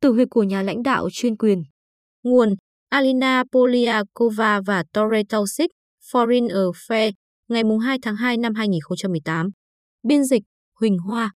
[0.00, 1.62] Tử huyệt của nhà lãnh đạo chuyên quyền.
[2.22, 2.54] Nguồn
[2.88, 5.70] Alina Polyakova và Tore Tausik,
[6.12, 7.12] Foreign Affairs,
[7.48, 9.50] ngày 2 tháng 2 năm 2018.
[10.02, 10.42] Biên dịch
[10.80, 11.32] Huỳnh Hoa.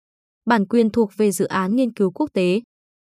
[0.46, 2.62] Bản quyền thuộc về dự án nghiên cứu quốc tế.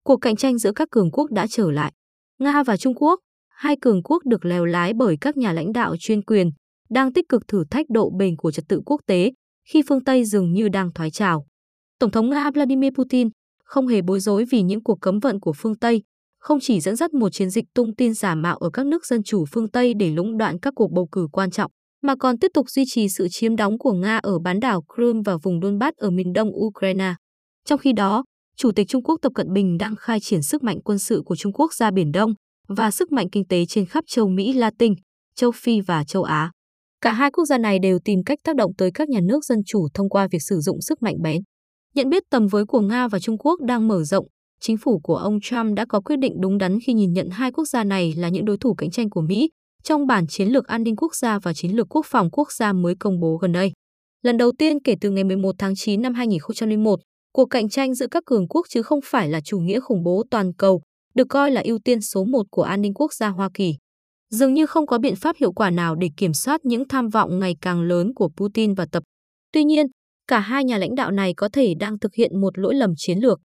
[0.04, 1.92] Cuộc cạnh tranh giữa các cường quốc đã trở lại.
[2.38, 5.96] Nga và Trung Quốc, hai cường quốc được lèo lái bởi các nhà lãnh đạo
[5.98, 6.50] chuyên quyền,
[6.90, 9.32] đang tích cực thử thách độ bền của trật tự quốc tế
[9.68, 11.46] khi phương Tây dường như đang thoái trào.
[11.98, 13.28] Tổng thống Nga Vladimir Putin
[13.72, 16.02] không hề bối rối vì những cuộc cấm vận của phương Tây,
[16.38, 19.22] không chỉ dẫn dắt một chiến dịch tung tin giả mạo ở các nước dân
[19.22, 21.70] chủ phương Tây để lũng đoạn các cuộc bầu cử quan trọng,
[22.02, 25.22] mà còn tiếp tục duy trì sự chiếm đóng của Nga ở bán đảo Crimea
[25.24, 27.14] và vùng Donbass ở miền đông Ukraine.
[27.64, 28.24] Trong khi đó,
[28.56, 31.36] Chủ tịch Trung Quốc Tập Cận Bình đang khai triển sức mạnh quân sự của
[31.36, 32.34] Trung Quốc ra Biển Đông
[32.68, 34.94] và sức mạnh kinh tế trên khắp châu Mỹ Latin,
[35.36, 36.50] châu Phi và châu Á.
[37.00, 39.58] Cả hai quốc gia này đều tìm cách tác động tới các nhà nước dân
[39.66, 41.42] chủ thông qua việc sử dụng sức mạnh bén.
[41.94, 44.26] Nhận biết tầm với của Nga và Trung Quốc đang mở rộng,
[44.60, 47.52] chính phủ của ông Trump đã có quyết định đúng đắn khi nhìn nhận hai
[47.52, 49.50] quốc gia này là những đối thủ cạnh tranh của Mỹ
[49.82, 52.72] trong bản chiến lược an ninh quốc gia và chiến lược quốc phòng quốc gia
[52.72, 53.72] mới công bố gần đây.
[54.22, 57.00] Lần đầu tiên kể từ ngày 11 tháng 9 năm 2001,
[57.32, 60.24] cuộc cạnh tranh giữa các cường quốc chứ không phải là chủ nghĩa khủng bố
[60.30, 60.82] toàn cầu,
[61.14, 63.74] được coi là ưu tiên số một của an ninh quốc gia Hoa Kỳ.
[64.30, 67.38] Dường như không có biện pháp hiệu quả nào để kiểm soát những tham vọng
[67.38, 69.02] ngày càng lớn của Putin và Tập.
[69.52, 69.86] Tuy nhiên,
[70.26, 73.18] cả hai nhà lãnh đạo này có thể đang thực hiện một lỗi lầm chiến
[73.18, 73.40] lược.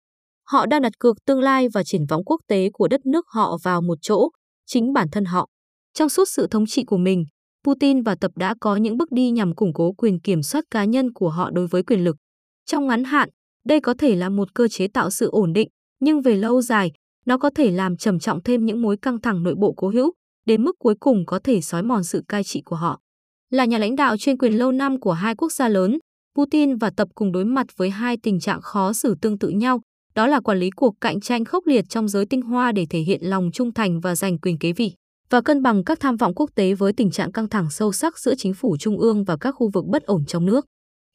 [0.44, 3.58] Họ đang đặt cược tương lai và triển vọng quốc tế của đất nước họ
[3.62, 4.28] vào một chỗ,
[4.66, 5.48] chính bản thân họ.
[5.94, 7.24] Trong suốt sự thống trị của mình,
[7.64, 10.84] Putin và Tập đã có những bước đi nhằm củng cố quyền kiểm soát cá
[10.84, 12.16] nhân của họ đối với quyền lực.
[12.66, 13.28] Trong ngắn hạn,
[13.66, 15.68] đây có thể là một cơ chế tạo sự ổn định,
[16.00, 16.92] nhưng về lâu dài,
[17.26, 20.12] nó có thể làm trầm trọng thêm những mối căng thẳng nội bộ cố hữu,
[20.46, 23.00] đến mức cuối cùng có thể xói mòn sự cai trị của họ.
[23.50, 25.98] Là nhà lãnh đạo chuyên quyền lâu năm của hai quốc gia lớn,
[26.36, 29.80] Putin và Tập cùng đối mặt với hai tình trạng khó xử tương tự nhau,
[30.14, 32.98] đó là quản lý cuộc cạnh tranh khốc liệt trong giới tinh hoa để thể
[32.98, 34.92] hiện lòng trung thành và giành quyền kế vị,
[35.30, 38.18] và cân bằng các tham vọng quốc tế với tình trạng căng thẳng sâu sắc
[38.18, 40.66] giữa chính phủ trung ương và các khu vực bất ổn trong nước.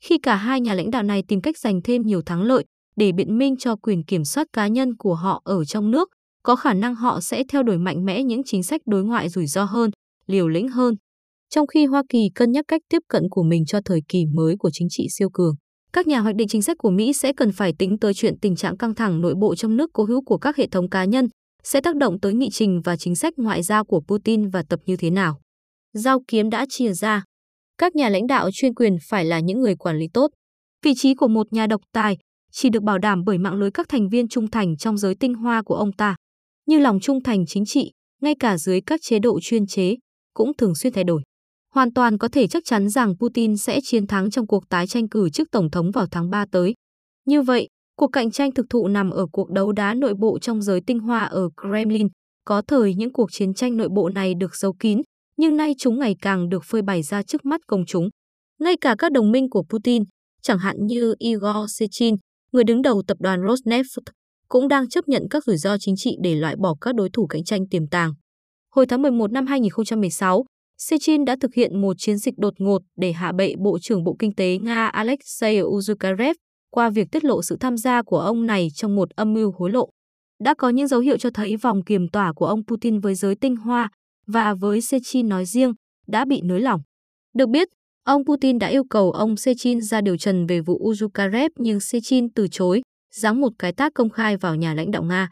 [0.03, 2.65] Khi cả hai nhà lãnh đạo này tìm cách giành thêm nhiều thắng lợi
[2.95, 6.09] để biện minh cho quyền kiểm soát cá nhân của họ ở trong nước,
[6.43, 9.47] có khả năng họ sẽ theo đuổi mạnh mẽ những chính sách đối ngoại rủi
[9.47, 9.91] ro hơn,
[10.27, 10.95] liều lĩnh hơn.
[11.55, 14.55] Trong khi Hoa Kỳ cân nhắc cách tiếp cận của mình cho thời kỳ mới
[14.59, 15.55] của chính trị siêu cường,
[15.93, 18.55] các nhà hoạch định chính sách của Mỹ sẽ cần phải tính tới chuyện tình
[18.55, 21.27] trạng căng thẳng nội bộ trong nước cố hữu của các hệ thống cá nhân
[21.63, 24.79] sẽ tác động tới nghị trình và chính sách ngoại giao của Putin và tập
[24.85, 25.39] như thế nào.
[25.93, 27.23] Giao kiếm đã chia ra.
[27.77, 30.27] Các nhà lãnh đạo chuyên quyền phải là những người quản lý tốt.
[30.85, 32.17] Vị trí của một nhà độc tài
[32.51, 35.33] chỉ được bảo đảm bởi mạng lưới các thành viên trung thành trong giới tinh
[35.33, 36.15] hoa của ông ta
[36.65, 37.91] như lòng trung thành chính trị,
[38.21, 39.95] ngay cả dưới các chế độ chuyên chế,
[40.33, 41.21] cũng thường xuyên thay đổi.
[41.75, 45.09] Hoàn toàn có thể chắc chắn rằng Putin sẽ chiến thắng trong cuộc tái tranh
[45.09, 46.73] cử trước Tổng thống vào tháng 3 tới.
[47.25, 47.67] Như vậy,
[47.97, 50.99] cuộc cạnh tranh thực thụ nằm ở cuộc đấu đá nội bộ trong giới tinh
[50.99, 52.07] hoa ở Kremlin.
[52.45, 55.01] Có thời những cuộc chiến tranh nội bộ này được giấu kín,
[55.37, 58.09] nhưng nay chúng ngày càng được phơi bày ra trước mắt công chúng.
[58.59, 60.03] Ngay cả các đồng minh của Putin,
[60.41, 62.15] chẳng hạn như Igor Sechin,
[62.51, 64.01] người đứng đầu tập đoàn Rosneft,
[64.49, 67.27] cũng đang chấp nhận các rủi ro chính trị để loại bỏ các đối thủ
[67.27, 68.13] cạnh tranh tiềm tàng.
[68.75, 70.45] Hồi tháng 11 năm 2016,
[70.81, 74.15] Sechin đã thực hiện một chiến dịch đột ngột để hạ bệ Bộ trưởng Bộ
[74.19, 76.33] Kinh tế Nga Alexei Uzukarev
[76.71, 79.71] qua việc tiết lộ sự tham gia của ông này trong một âm mưu hối
[79.71, 79.89] lộ.
[80.43, 83.35] Đã có những dấu hiệu cho thấy vòng kiềm tỏa của ông Putin với giới
[83.35, 83.89] tinh hoa
[84.27, 85.73] và với Sechin nói riêng
[86.07, 86.81] đã bị nới lỏng.
[87.33, 87.67] Được biết,
[88.05, 92.33] ông Putin đã yêu cầu ông Sechin ra điều trần về vụ Uzukarev nhưng Sechin
[92.33, 92.81] từ chối,
[93.13, 95.29] giáng một cái tác công khai vào nhà lãnh đạo Nga.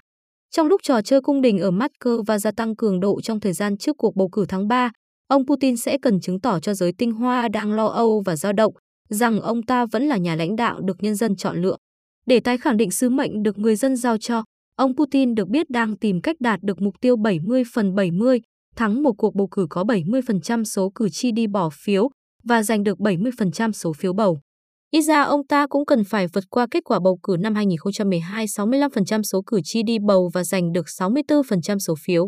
[0.51, 3.53] Trong lúc trò chơi cung đình ở Moscow và gia tăng cường độ trong thời
[3.53, 4.91] gian trước cuộc bầu cử tháng 3,
[5.29, 8.53] ông Putin sẽ cần chứng tỏ cho giới tinh hoa đang lo âu và dao
[8.53, 8.73] động
[9.09, 11.75] rằng ông ta vẫn là nhà lãnh đạo được nhân dân chọn lựa.
[12.25, 14.43] Để tái khẳng định sứ mệnh được người dân giao cho,
[14.75, 18.41] ông Putin được biết đang tìm cách đạt được mục tiêu 70 phần 70,
[18.75, 22.09] thắng một cuộc bầu cử có 70% số cử tri đi bỏ phiếu
[22.43, 24.39] và giành được 70% số phiếu bầu.
[24.91, 28.45] Ít ra ông ta cũng cần phải vượt qua kết quả bầu cử năm 2012
[28.45, 32.27] 65% số cử tri đi bầu và giành được 64% số phiếu.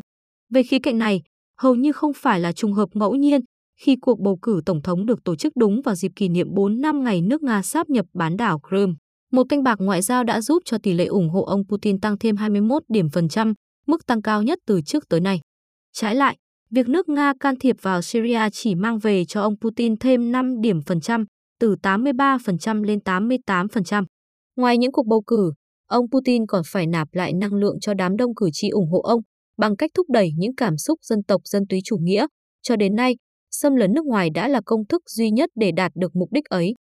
[0.54, 1.21] Về khía cạnh này,
[1.62, 3.42] hầu như không phải là trùng hợp ngẫu nhiên
[3.81, 6.81] khi cuộc bầu cử tổng thống được tổ chức đúng vào dịp kỷ niệm 4
[6.81, 8.96] năm ngày nước Nga sáp nhập bán đảo Crimea.
[9.31, 12.18] Một canh bạc ngoại giao đã giúp cho tỷ lệ ủng hộ ông Putin tăng
[12.18, 13.54] thêm 21 điểm phần trăm,
[13.88, 15.40] mức tăng cao nhất từ trước tới nay.
[15.94, 16.38] Trái lại,
[16.69, 20.62] việc nước Nga can thiệp vào Syria chỉ mang về cho ông Putin thêm 5
[20.62, 21.25] điểm phần trăm,
[21.60, 24.06] từ 83% lên 88%.
[24.56, 25.52] Ngoài những cuộc bầu cử,
[25.88, 29.02] ông Putin còn phải nạp lại năng lượng cho đám đông cử tri ủng hộ
[29.02, 29.22] ông
[29.57, 32.27] bằng cách thúc đẩy những cảm xúc dân tộc dân túy chủ nghĩa.
[32.62, 33.15] Cho đến nay,
[33.51, 36.45] xâm lấn nước ngoài đã là công thức duy nhất để đạt được mục đích
[36.45, 36.75] ấy.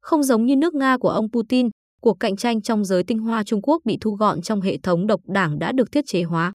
[0.00, 1.68] Không giống như nước Nga của ông Putin,
[2.00, 5.06] cuộc cạnh tranh trong giới tinh hoa Trung Quốc bị thu gọn trong hệ thống
[5.06, 6.52] độc đảng đã được thiết chế hóa.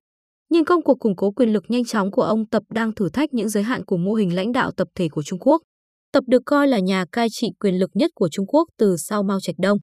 [0.50, 3.34] Nhưng công cuộc củng cố quyền lực nhanh chóng của ông Tập đang thử thách
[3.34, 5.62] những giới hạn của mô hình lãnh đạo tập thể của Trung Quốc.
[6.14, 9.24] Tập được coi là nhà cai trị quyền lực nhất của Trung Quốc từ sau
[9.24, 9.78] Mao Trạch Đông.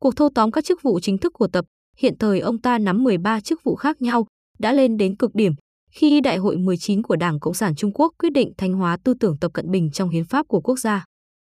[0.00, 1.64] Cuộc thâu tóm các chức vụ chính thức của Tập,
[1.96, 4.26] hiện thời ông ta nắm 13 chức vụ khác nhau,
[4.62, 5.52] đã lên đến cực điểm
[5.90, 9.14] khi Đại hội 19 của Đảng Cộng sản Trung Quốc quyết định thanh hóa tư
[9.20, 11.04] tưởng Tập Cận Bình trong hiến pháp của quốc gia.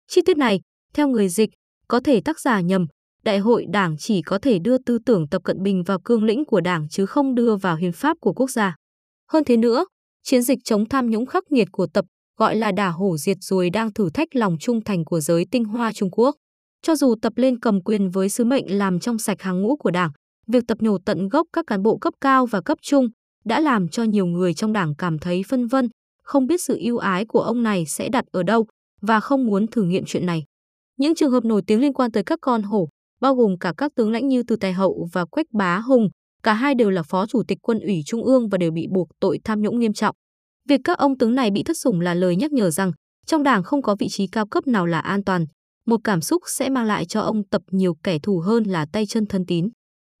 [0.07, 0.59] Chi tiết này,
[0.93, 1.49] theo người dịch,
[1.87, 2.87] có thể tác giả nhầm,
[3.23, 6.45] Đại hội Đảng chỉ có thể đưa tư tưởng Tập Cận Bình vào cương lĩnh
[6.45, 8.75] của Đảng chứ không đưa vào hiến pháp của quốc gia.
[9.31, 9.85] Hơn thế nữa,
[10.23, 12.05] chiến dịch chống tham nhũng khắc nghiệt của Tập
[12.39, 15.65] gọi là đả hổ diệt ruồi đang thử thách lòng trung thành của giới tinh
[15.65, 16.35] hoa Trung Quốc.
[16.81, 19.91] Cho dù Tập lên cầm quyền với sứ mệnh làm trong sạch hàng ngũ của
[19.91, 20.11] Đảng,
[20.47, 23.07] việc tập nhổ tận gốc các cán bộ cấp cao và cấp trung
[23.45, 25.89] đã làm cho nhiều người trong Đảng cảm thấy phân vân,
[26.23, 28.65] không biết sự ưu ái của ông này sẽ đặt ở đâu
[29.01, 30.43] và không muốn thử nghiệm chuyện này.
[30.97, 32.87] Những trường hợp nổi tiếng liên quan tới các con hổ,
[33.21, 36.09] bao gồm cả các tướng lãnh như Từ Tài Hậu và Quách Bá Hùng,
[36.43, 39.07] cả hai đều là phó chủ tịch quân ủy Trung ương và đều bị buộc
[39.19, 40.15] tội tham nhũng nghiêm trọng.
[40.69, 42.91] Việc các ông tướng này bị thất sủng là lời nhắc nhở rằng
[43.25, 45.45] trong đảng không có vị trí cao cấp nào là an toàn,
[45.85, 49.05] một cảm xúc sẽ mang lại cho ông Tập nhiều kẻ thù hơn là tay
[49.05, 49.69] chân thân tín.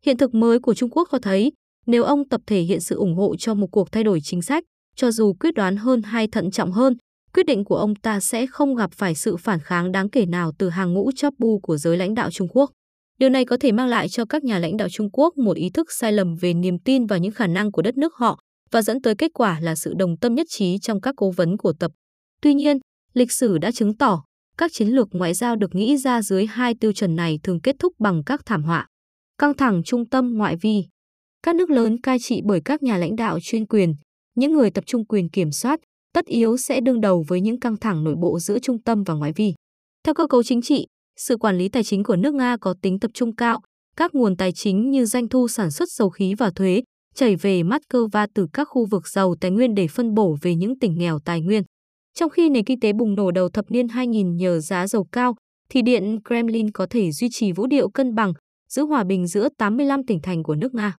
[0.05, 1.51] Hiện thực mới của Trung Quốc cho thấy,
[1.85, 4.63] nếu ông Tập thể hiện sự ủng hộ cho một cuộc thay đổi chính sách,
[4.95, 6.97] cho dù quyết đoán hơn hay thận trọng hơn,
[7.33, 10.51] quyết định của ông ta sẽ không gặp phải sự phản kháng đáng kể nào
[10.59, 12.71] từ hàng ngũ chóp bu của giới lãnh đạo Trung Quốc.
[13.19, 15.69] Điều này có thể mang lại cho các nhà lãnh đạo Trung Quốc một ý
[15.69, 18.39] thức sai lầm về niềm tin vào những khả năng của đất nước họ
[18.71, 21.57] và dẫn tới kết quả là sự đồng tâm nhất trí trong các cố vấn
[21.57, 21.91] của tập.
[22.41, 22.77] Tuy nhiên,
[23.13, 24.23] lịch sử đã chứng tỏ
[24.57, 27.75] các chiến lược ngoại giao được nghĩ ra dưới hai tiêu chuẩn này thường kết
[27.79, 28.87] thúc bằng các thảm họa.
[29.43, 30.85] Căng thẳng trung tâm ngoại vi.
[31.43, 33.95] Các nước lớn cai trị bởi các nhà lãnh đạo chuyên quyền,
[34.35, 35.79] những người tập trung quyền kiểm soát,
[36.13, 39.13] tất yếu sẽ đương đầu với những căng thẳng nội bộ giữa trung tâm và
[39.13, 39.53] ngoại vi.
[40.05, 40.85] Theo cơ cấu chính trị,
[41.19, 43.59] sự quản lý tài chính của nước Nga có tính tập trung cao,
[43.97, 46.81] các nguồn tài chính như doanh thu sản xuất dầu khí và thuế
[47.15, 50.79] chảy về Moscow từ các khu vực giàu tài nguyên để phân bổ về những
[50.79, 51.63] tỉnh nghèo tài nguyên.
[52.13, 55.35] Trong khi nền kinh tế bùng nổ đầu thập niên 2000 nhờ giá dầu cao,
[55.69, 58.33] thì Điện Kremlin có thể duy trì vũ điệu cân bằng,
[58.75, 60.95] giữ hòa bình giữa 85 tỉnh thành của nước Nga.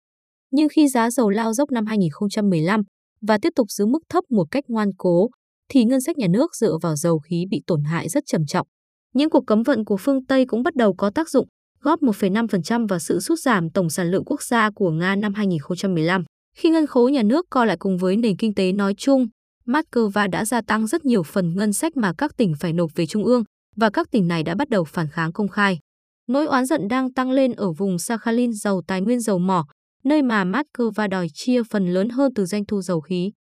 [0.50, 2.80] Nhưng khi giá dầu lao dốc năm 2015
[3.22, 5.28] và tiếp tục giữ mức thấp một cách ngoan cố,
[5.70, 8.66] thì ngân sách nhà nước dựa vào dầu khí bị tổn hại rất trầm trọng.
[9.14, 11.48] Những cuộc cấm vận của phương Tây cũng bắt đầu có tác dụng,
[11.80, 16.24] góp 1,5% vào sự sút giảm tổng sản lượng quốc gia của Nga năm 2015.
[16.56, 19.26] Khi ngân khố nhà nước co lại cùng với nền kinh tế nói chung,
[19.66, 23.06] Moscow đã gia tăng rất nhiều phần ngân sách mà các tỉnh phải nộp về
[23.06, 23.44] trung ương
[23.76, 25.78] và các tỉnh này đã bắt đầu phản kháng công khai.
[26.26, 29.64] Nỗi oán giận đang tăng lên ở vùng Sakhalin giàu tài nguyên dầu mỏ,
[30.04, 33.32] nơi mà Moscow đòi chia phần lớn hơn từ doanh thu dầu khí.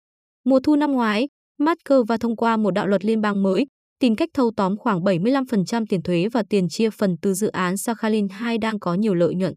[0.44, 1.29] Mùa thu năm ngoái,
[1.61, 3.67] Moscow thông qua một đạo luật liên bang mới,
[3.99, 7.76] tìm cách thâu tóm khoảng 75% tiền thuế và tiền chia phần từ dự án
[7.76, 9.55] Sakhalin 2 đang có nhiều lợi nhuận.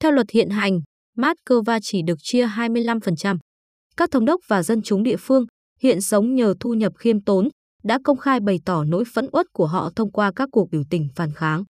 [0.00, 0.80] Theo luật hiện hành,
[1.18, 3.38] Moscow chỉ được chia 25%.
[3.96, 5.46] Các thống đốc và dân chúng địa phương,
[5.80, 7.48] hiện sống nhờ thu nhập khiêm tốn,
[7.84, 10.82] đã công khai bày tỏ nỗi phẫn uất của họ thông qua các cuộc biểu
[10.90, 11.64] tình phản kháng.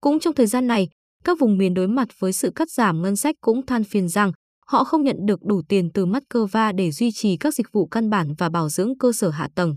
[0.00, 0.88] Cũng trong thời gian này,
[1.24, 4.32] các vùng miền đối mặt với sự cắt giảm ngân sách cũng than phiền rằng
[4.66, 8.10] họ không nhận được đủ tiền từ Moscow để duy trì các dịch vụ căn
[8.10, 9.76] bản và bảo dưỡng cơ sở hạ tầng.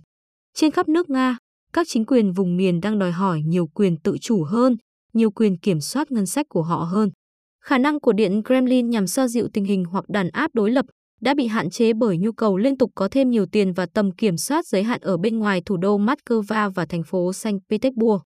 [0.56, 1.38] Trên khắp nước Nga,
[1.74, 4.76] các chính quyền vùng miền đang đòi hỏi nhiều quyền tự chủ hơn,
[5.14, 7.10] nhiều quyền kiểm soát ngân sách của họ hơn.
[7.64, 10.86] Khả năng của Điện Kremlin nhằm xoa dịu tình hình hoặc đàn áp đối lập
[11.22, 14.12] đã bị hạn chế bởi nhu cầu liên tục có thêm nhiều tiền và tầm
[14.12, 18.22] kiểm soát giới hạn ở bên ngoài thủ đô Moscow và thành phố Saint Petersburg.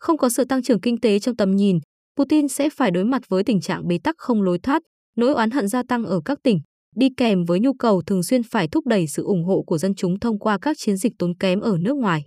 [0.00, 1.78] Không có sự tăng trưởng kinh tế trong tầm nhìn,
[2.16, 4.82] Putin sẽ phải đối mặt với tình trạng bế tắc không lối thoát,
[5.16, 6.60] nỗi oán hận gia tăng ở các tỉnh,
[6.96, 9.94] đi kèm với nhu cầu thường xuyên phải thúc đẩy sự ủng hộ của dân
[9.94, 12.24] chúng thông qua các chiến dịch tốn kém ở nước ngoài.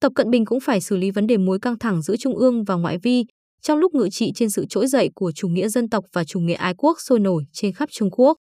[0.00, 2.64] Tập Cận Bình cũng phải xử lý vấn đề mối căng thẳng giữa trung ương
[2.64, 3.24] và ngoại vi,
[3.62, 6.40] trong lúc ngự trị trên sự trỗi dậy của chủ nghĩa dân tộc và chủ
[6.40, 8.36] nghĩa ái quốc sôi nổi trên khắp Trung Quốc.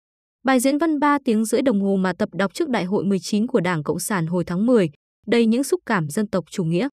[0.45, 3.47] Bài diễn văn 3 tiếng rưỡi đồng hồ mà Tập đọc trước Đại hội 19
[3.47, 4.91] của Đảng Cộng sản hồi tháng 10,
[5.27, 6.89] đầy những xúc cảm dân tộc chủ nghĩa.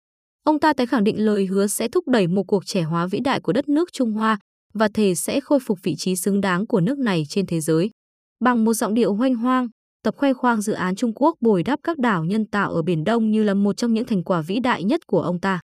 [0.47, 3.19] Ông ta tái khẳng định lời hứa sẽ thúc đẩy một cuộc trẻ hóa vĩ
[3.19, 4.39] đại của đất nước Trung Hoa
[4.73, 7.89] và thề sẽ khôi phục vị trí xứng đáng của nước này trên thế giới.
[8.39, 9.67] Bằng một giọng điệu hoanh hoang,
[10.03, 13.03] Tập khoe khoang dự án Trung Quốc bồi đắp các đảo nhân tạo ở Biển
[13.03, 15.59] Đông như là một trong những thành quả vĩ đại nhất của ông ta.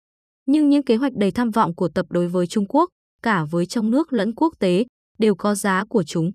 [0.46, 2.90] Nhưng những kế hoạch đầy tham vọng của Tập đối với Trung Quốc,
[3.24, 4.86] cả với trong nước lẫn quốc tế,
[5.20, 6.32] đều có giá của chúng.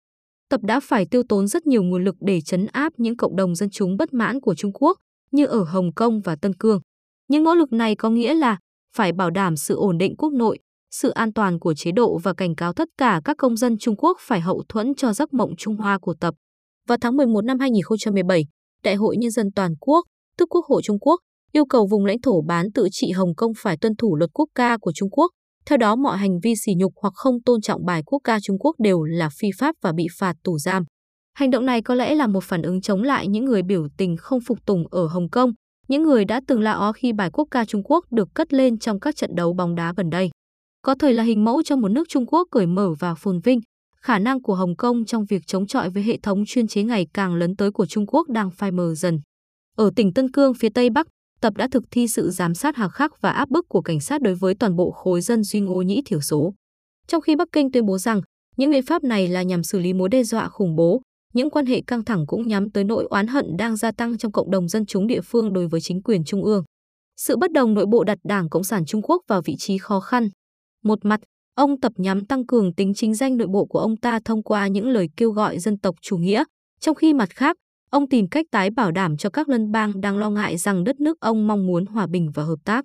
[0.49, 3.55] Tập đã phải tiêu tốn rất nhiều nguồn lực để chấn áp những cộng đồng
[3.55, 4.99] dân chúng bất mãn của Trung Quốc,
[5.31, 6.81] như ở Hồng Kông và Tân Cương.
[7.29, 8.59] Những nỗ lực này có nghĩa là
[8.97, 10.59] phải bảo đảm sự ổn định quốc nội,
[10.91, 13.97] sự an toàn của chế độ và cảnh cáo tất cả các công dân Trung
[13.97, 16.35] Quốc phải hậu thuẫn cho giấc mộng Trung Hoa của Tập.
[16.89, 18.45] Vào tháng 11 năm 2017,
[18.83, 20.05] Đại hội Nhân dân Toàn quốc,
[20.39, 21.21] tức Quốc hội Trung Quốc,
[21.53, 24.49] yêu cầu vùng lãnh thổ bán tự trị Hồng Kông phải tuân thủ luật quốc
[24.55, 25.31] ca của Trung Quốc,
[25.67, 28.59] Theo đó, mọi hành vi sỉ nhục hoặc không tôn trọng bài quốc ca Trung
[28.59, 30.85] Quốc đều là phi pháp và bị phạt tù giam.
[31.35, 34.17] Hành động này có lẽ là một phản ứng chống lại những người biểu tình
[34.17, 35.53] không phục tùng ở Hồng Kông,
[35.89, 38.79] những người đã từng la ó khi bài quốc ca Trung Quốc được cất lên
[38.79, 40.31] trong các trận đấu bóng đá gần đây.
[40.83, 43.61] Có thời là hình mẫu cho một nước Trung Quốc cởi mở và phồn vinh,
[44.01, 47.07] khả năng của Hồng Kông trong việc chống chọi với hệ thống chuyên chế ngày
[47.15, 49.21] càng lớn tới của Trung Quốc đang phai mờ dần.
[49.77, 51.07] Ở tỉnh Tân Cương phía Tây Bắc,
[51.41, 54.23] Tập đã thực thi sự giám sát hà khắc và áp bức của cảnh sát
[54.23, 56.55] đối với toàn bộ khối dân duy ngô nhĩ thiểu số.
[57.07, 58.21] Trong khi Bắc Kinh tuyên bố rằng
[58.57, 61.03] những biện pháp này là nhằm xử lý mối đe dọa khủng bố,
[61.37, 64.33] những quan hệ căng thẳng cũng nhắm tới nỗi oán hận đang gia tăng trong
[64.33, 66.65] cộng đồng dân chúng địa phương đối với chính quyền trung ương.
[67.17, 70.01] Sự bất đồng nội bộ đặt Đảng Cộng sản Trung Quốc vào vị trí khó
[70.01, 70.29] khăn.
[70.85, 71.21] Một mặt,
[71.55, 74.67] ông tập nhắm tăng cường tính chính danh nội bộ của ông ta thông qua
[74.67, 76.45] những lời kêu gọi dân tộc chủ nghĩa,
[76.81, 77.57] trong khi mặt khác,
[77.91, 81.01] ông tìm cách tái bảo đảm cho các lân bang đang lo ngại rằng đất
[81.01, 82.85] nước ông mong muốn hòa bình và hợp tác.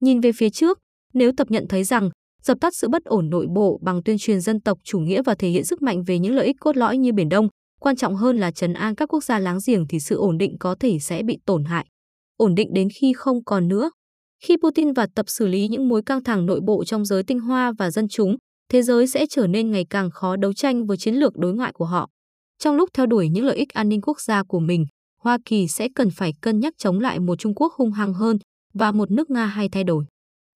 [0.00, 0.78] Nhìn về phía trước,
[1.14, 2.10] nếu tập nhận thấy rằng
[2.42, 5.34] dập tắt sự bất ổn nội bộ bằng tuyên truyền dân tộc chủ nghĩa và
[5.34, 7.48] thể hiện sức mạnh về những lợi ích cốt lõi như Biển Đông,
[7.80, 10.56] quan trọng hơn là trấn an các quốc gia láng giềng thì sự ổn định
[10.60, 11.86] có thể sẽ bị tổn hại.
[12.36, 13.90] Ổn định đến khi không còn nữa.
[14.44, 17.40] Khi Putin và tập xử lý những mối căng thẳng nội bộ trong giới tinh
[17.40, 18.36] hoa và dân chúng,
[18.68, 21.72] thế giới sẽ trở nên ngày càng khó đấu tranh với chiến lược đối ngoại
[21.72, 22.08] của họ.
[22.58, 24.86] Trong lúc theo đuổi những lợi ích an ninh quốc gia của mình,
[25.22, 28.38] Hoa Kỳ sẽ cần phải cân nhắc chống lại một Trung Quốc hung hăng hơn
[28.74, 30.04] và một nước Nga hay thay đổi.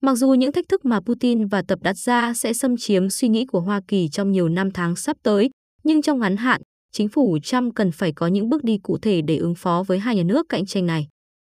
[0.03, 3.29] Mặc dù những thách thức mà Putin và tập đặt ra sẽ xâm chiếm suy
[3.29, 5.51] nghĩ của Hoa Kỳ trong nhiều năm tháng sắp tới,
[5.85, 6.61] nhưng trong ngắn hạn,
[6.95, 9.99] chính phủ Trump cần phải có những bước đi cụ thể để ứng phó với
[9.99, 11.09] hai nhà nước cạnh tranh này.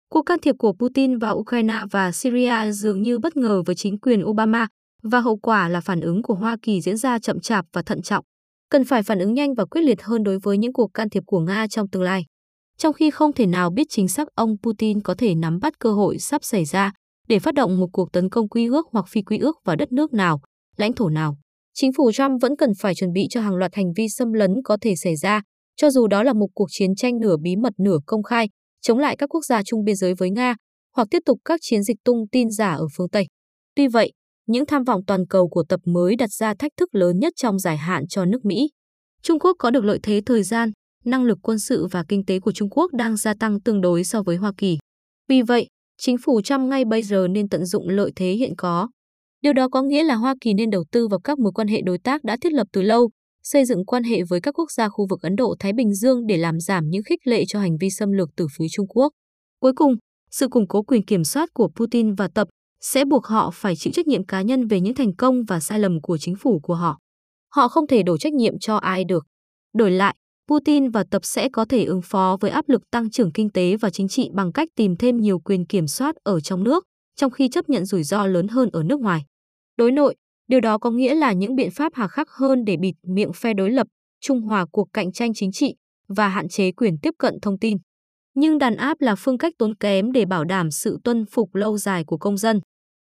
[0.09, 3.99] Cuộc can thiệp của Putin vào Ukraine và Syria dường như bất ngờ với chính
[3.99, 4.67] quyền Obama
[5.03, 8.01] và hậu quả là phản ứng của Hoa Kỳ diễn ra chậm chạp và thận
[8.01, 8.25] trọng.
[8.69, 11.23] Cần phải phản ứng nhanh và quyết liệt hơn đối với những cuộc can thiệp
[11.25, 12.25] của Nga trong tương lai.
[12.77, 15.93] Trong khi không thể nào biết chính xác ông Putin có thể nắm bắt cơ
[15.93, 16.91] hội sắp xảy ra
[17.27, 19.91] để phát động một cuộc tấn công quy ước hoặc phi quy ước vào đất
[19.91, 20.41] nước nào,
[20.77, 21.37] lãnh thổ nào.
[21.77, 24.51] Chính phủ Trump vẫn cần phải chuẩn bị cho hàng loạt hành vi xâm lấn
[24.63, 25.41] có thể xảy ra,
[25.75, 28.49] cho dù đó là một cuộc chiến tranh nửa bí mật nửa công khai,
[28.81, 30.55] chống lại các quốc gia chung biên giới với Nga,
[30.95, 33.27] hoặc tiếp tục các chiến dịch tung tin giả ở phương Tây.
[33.75, 34.11] Tuy vậy,
[34.47, 37.59] những tham vọng toàn cầu của tập mới đặt ra thách thức lớn nhất trong
[37.59, 38.69] dài hạn cho nước Mỹ.
[39.21, 40.71] Trung Quốc có được lợi thế thời gian,
[41.05, 44.03] năng lực quân sự và kinh tế của Trung Quốc đang gia tăng tương đối
[44.03, 44.77] so với Hoa Kỳ.
[45.29, 45.67] Vì vậy,
[45.97, 48.87] chính phủ Trump ngay bây giờ nên tận dụng lợi thế hiện có.
[49.45, 51.81] Điều đó có nghĩa là Hoa Kỳ nên đầu tư vào các mối quan hệ
[51.81, 53.09] đối tác đã thiết lập từ lâu,
[53.43, 56.37] xây dựng quan hệ với các quốc gia khu vực Ấn Độ-Thái Bình Dương để
[56.37, 59.13] làm giảm những khích lệ cho hành vi xâm lược từ phía Trung Quốc.
[59.59, 59.93] Cuối cùng,
[60.31, 62.47] sự củng cố quyền kiểm soát của Putin và Tập
[62.81, 65.79] sẽ buộc họ phải chịu trách nhiệm cá nhân về những thành công và sai
[65.79, 66.99] lầm của chính phủ của họ.
[67.55, 69.25] Họ không thể đổ trách nhiệm cho ai được.
[69.73, 70.15] Đổi lại,
[70.49, 73.77] Putin và Tập sẽ có thể ứng phó với áp lực tăng trưởng kinh tế
[73.77, 76.83] và chính trị bằng cách tìm thêm nhiều quyền kiểm soát ở trong nước,
[77.15, 79.25] trong khi chấp nhận rủi ro lớn hơn ở nước ngoài.
[79.77, 80.15] Đối nội,
[80.47, 83.53] điều đó có nghĩa là những biện pháp hà khắc hơn để bịt miệng phe
[83.53, 83.87] đối lập,
[84.21, 85.75] trung hòa cuộc cạnh tranh chính trị
[86.07, 87.77] và hạn chế quyền tiếp cận thông tin.
[88.35, 91.77] Nhưng đàn áp là phương cách tốn kém để bảo đảm sự tuân phục lâu
[91.77, 92.59] dài của công dân.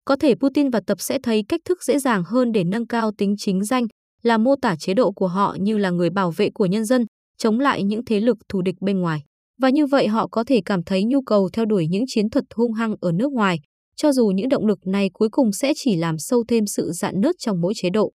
[0.05, 3.11] Có thể Putin và Tập sẽ thấy cách thức dễ dàng hơn để nâng cao
[3.17, 3.87] tính chính danh
[4.23, 7.05] là mô tả chế độ của họ như là người bảo vệ của nhân dân,
[7.37, 9.23] chống lại những thế lực thù địch bên ngoài.
[9.61, 12.45] Và như vậy họ có thể cảm thấy nhu cầu theo đuổi những chiến thuật
[12.55, 13.59] hung hăng ở nước ngoài,
[14.01, 17.21] cho dù những động lực này cuối cùng sẽ chỉ làm sâu thêm sự dạn
[17.21, 18.11] nứt trong mỗi chế độ.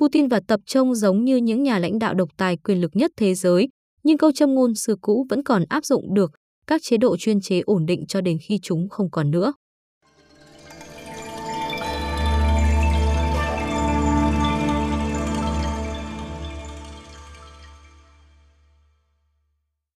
[0.00, 3.10] Putin và Tập trông giống như những nhà lãnh đạo độc tài quyền lực nhất
[3.16, 3.68] thế giới,
[4.02, 6.30] nhưng câu châm ngôn xưa cũ vẫn còn áp dụng được,
[6.66, 9.52] các chế độ chuyên chế ổn định cho đến khi chúng không còn nữa.